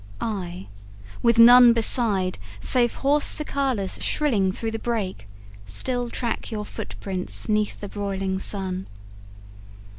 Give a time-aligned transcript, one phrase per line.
[0.19, 0.65] I,
[1.21, 5.27] with none beside, Save hoarse cicalas shrilling through the brake,
[5.67, 8.87] Still track your footprints 'neath the broiling sun.